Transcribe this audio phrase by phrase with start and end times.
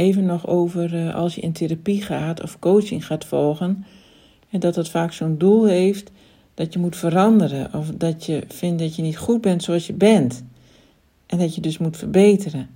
[0.00, 3.84] even nog over uh, als je in therapie gaat of coaching gaat volgen.
[4.50, 6.10] En dat het vaak zo'n doel heeft
[6.54, 7.74] dat je moet veranderen.
[7.74, 10.44] Of dat je vindt dat je niet goed bent zoals je bent.
[11.26, 12.68] En dat je dus moet verbeteren.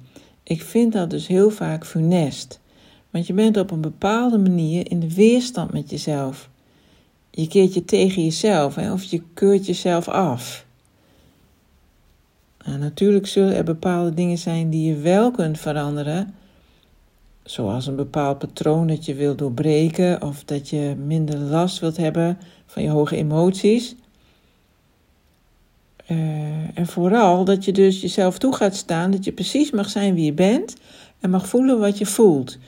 [0.42, 2.60] Ik vind dat dus heel vaak funest.
[3.10, 6.50] Want je bent op een bepaalde manier in de weerstand met jezelf.
[7.30, 10.66] Je keert je tegen jezelf hè, of je keurt jezelf af.
[12.64, 16.34] Nou, natuurlijk zullen er bepaalde dingen zijn die je wel kunt veranderen.
[17.44, 22.38] Zoals een bepaald patroon dat je wilt doorbreken of dat je minder last wilt hebben
[22.66, 23.94] van je hoge emoties.
[26.08, 30.14] Uh, en vooral dat je dus jezelf toe gaat staan, dat je precies mag zijn
[30.14, 30.76] wie je bent
[31.20, 32.58] en mag voelen wat je voelt.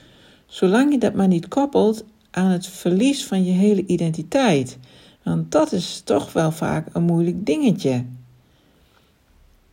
[0.47, 4.79] Zolang je dat maar niet koppelt aan het verlies van je hele identiteit.
[5.23, 8.05] Want dat is toch wel vaak een moeilijk dingetje.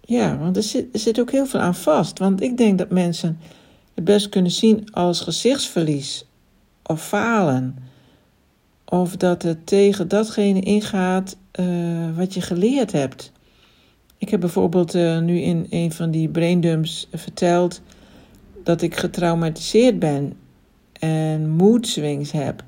[0.02, 2.20] Ja, want er zit, er zit ook heel veel aan vast.
[2.20, 3.39] Want ik denk dat mensen
[3.93, 6.25] het best kunnen zien als gezichtsverlies
[6.83, 7.77] of falen.
[8.86, 13.31] Of dat het tegen datgene ingaat uh, wat je geleerd hebt.
[14.17, 17.81] Ik heb bijvoorbeeld uh, nu in een van die braindumps verteld
[18.64, 20.33] dat ik getraumatiseerd ben
[20.99, 22.64] en mood swings heb.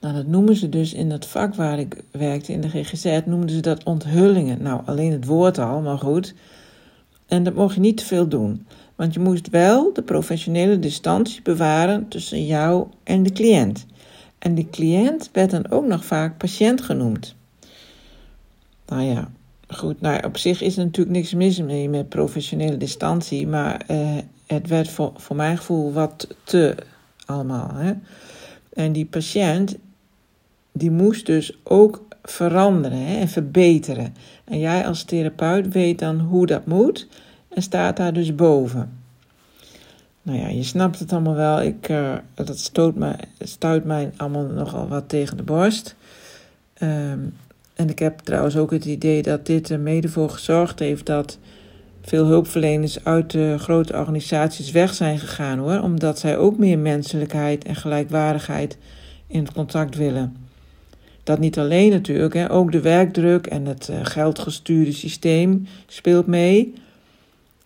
[0.00, 3.50] Nou, dat noemen ze dus in het vak waar ik werkte, in de GGZ, noemden
[3.50, 4.62] ze dat onthullingen.
[4.62, 6.34] Nou, alleen het woord al, maar goed.
[7.26, 8.66] En dat mocht je niet te veel doen.
[9.00, 13.86] Want je moest wel de professionele distantie bewaren tussen jou en de cliënt.
[14.38, 17.34] En de cliënt werd dan ook nog vaak patiënt genoemd.
[18.86, 19.30] Nou ja,
[19.68, 20.00] goed.
[20.00, 23.46] Nou, op zich is er natuurlijk niks mis mee met professionele distantie.
[23.46, 26.74] Maar eh, het werd voor, voor mijn gevoel wat te
[27.26, 27.74] allemaal.
[27.74, 27.92] Hè?
[28.72, 29.76] En die patiënt,
[30.72, 34.14] die moest dus ook veranderen hè, en verbeteren.
[34.44, 37.08] En jij als therapeut weet dan hoe dat moet
[37.54, 38.98] en staat daar dus boven.
[40.22, 41.62] Nou ja, je snapt het allemaal wel.
[41.62, 45.96] Ik, uh, dat stoot me, stuit mij allemaal nogal wat tegen de borst.
[46.82, 47.34] Um,
[47.74, 51.38] en ik heb trouwens ook het idee dat dit er mede voor gezorgd heeft dat
[52.02, 57.64] veel hulpverleners uit de grote organisaties weg zijn gegaan hoor, omdat zij ook meer menselijkheid
[57.64, 58.78] en gelijkwaardigheid
[59.26, 60.36] in het contact willen.
[61.22, 66.74] Dat niet alleen natuurlijk, hè, ook de werkdruk en het uh, geldgestuurde systeem speelt mee.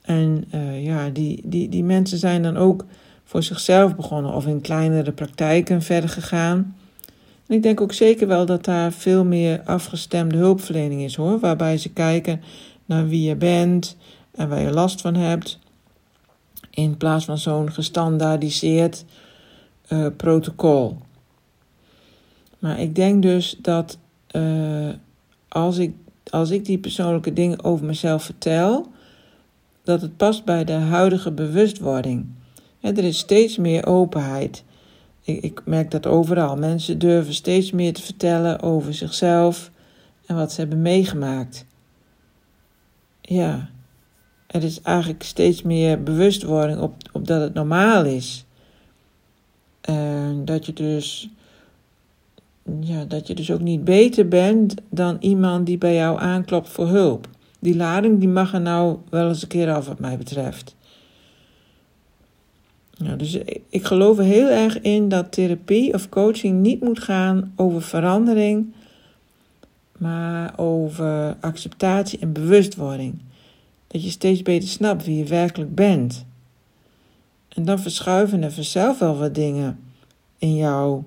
[0.04, 2.84] En uh, ja, die, die, die mensen zijn dan ook
[3.24, 6.76] voor zichzelf begonnen of in kleinere praktijken verder gegaan.
[7.46, 11.78] En ik denk ook zeker wel dat daar veel meer afgestemde hulpverlening is hoor, waarbij
[11.78, 12.40] ze kijken
[12.84, 13.96] naar wie je bent
[14.30, 15.58] en waar je last van hebt.
[16.70, 19.04] In plaats van zo'n gestandaardiseerd
[19.88, 20.98] uh, protocol.
[22.58, 23.98] Maar ik denk dus dat
[24.32, 24.88] uh,
[25.48, 25.94] als, ik,
[26.30, 28.92] als ik die persoonlijke dingen over mezelf vertel,
[29.84, 32.26] dat het past bij de huidige bewustwording.
[32.80, 34.64] er is steeds meer openheid.
[35.22, 36.56] Ik, ik merk dat overal.
[36.56, 39.70] Mensen durven steeds meer te vertellen over zichzelf
[40.26, 41.66] en wat ze hebben meegemaakt.
[43.20, 43.70] Ja,
[44.46, 48.44] er is eigenlijk steeds meer bewustwording op, op dat het normaal is.
[49.80, 51.28] En dat je dus
[52.80, 56.88] ja, dat je dus ook niet beter bent dan iemand die bij jou aanklopt voor
[56.88, 57.28] hulp.
[57.64, 60.76] Die lading die mag er nou wel eens een keer af, wat mij betreft.
[63.16, 63.38] Dus
[63.68, 68.72] ik geloof er heel erg in dat therapie of coaching niet moet gaan over verandering,
[69.98, 73.14] maar over acceptatie en bewustwording.
[73.86, 76.24] Dat je steeds beter snapt wie je werkelijk bent.
[77.48, 79.78] En dan verschuiven er vanzelf wel wat dingen
[80.38, 81.02] in jou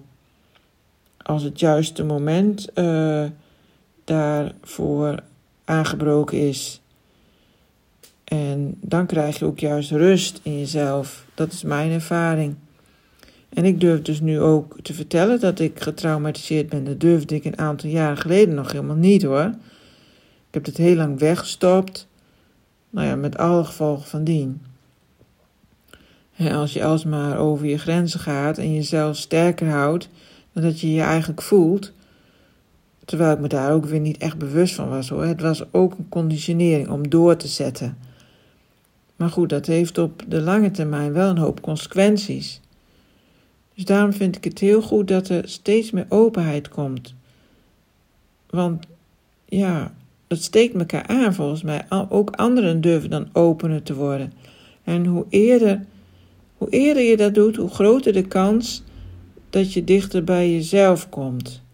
[1.17, 3.25] als het juiste moment uh,
[4.03, 5.23] daarvoor
[5.67, 6.81] aangebroken is.
[8.23, 11.25] En dan krijg je ook juist rust in jezelf.
[11.33, 12.55] Dat is mijn ervaring.
[13.50, 16.83] En ik durf dus nu ook te vertellen dat ik getraumatiseerd ben.
[16.83, 19.53] Dat durfde ik een aantal jaren geleden nog helemaal niet hoor.
[20.47, 22.07] Ik heb het heel lang weggestopt.
[22.89, 24.61] Nou ja, met alle gevolgen van dien.
[26.35, 30.09] En als je alsmaar over je grenzen gaat en jezelf sterker houdt
[30.53, 31.91] dan dat je je eigenlijk voelt,
[33.08, 35.24] terwijl ik me daar ook weer niet echt bewust van was hoor.
[35.24, 37.98] Het was ook een conditionering om door te zetten.
[39.16, 42.62] Maar goed, dat heeft op de lange termijn wel een hoop consequenties.
[43.74, 47.14] Dus daarom vind ik het heel goed dat er steeds meer openheid komt.
[48.50, 48.86] Want
[49.46, 49.94] ja,
[50.28, 51.86] dat steekt elkaar aan volgens mij.
[52.09, 54.34] Ook anderen durven dan opener te worden.
[54.84, 55.86] En hoe eerder,
[56.58, 58.84] hoe eerder je dat doet, hoe groter de kans
[59.50, 61.66] dat je dichter bij jezelf komt.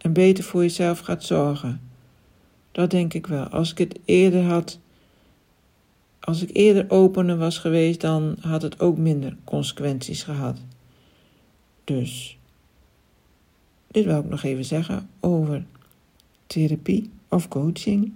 [0.00, 1.80] En beter voor jezelf gaat zorgen.
[2.72, 3.44] Dat denk ik wel.
[3.44, 4.78] Als ik het eerder had
[6.20, 10.58] als ik eerder opener was geweest, dan had het ook minder consequenties gehad.
[11.84, 12.38] Dus,
[13.86, 15.64] dit wil ik nog even zeggen over
[16.46, 18.12] therapie of coaching.